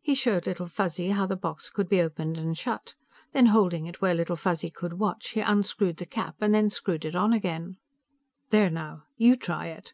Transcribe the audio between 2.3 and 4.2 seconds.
and shut. Then, holding it where